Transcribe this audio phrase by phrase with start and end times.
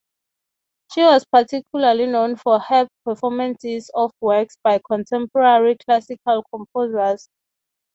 [0.91, 7.29] She was particularly known for her performances of works by contemporary classical composers.